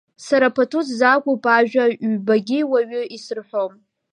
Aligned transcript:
Сара 0.25 0.47
пату 0.55 0.81
сзақәуп 0.87 1.43
ажәа, 1.57 1.85
ҩбагьы 2.11 2.59
уаҩы 2.71 3.01
исырҳәом. 3.15 3.73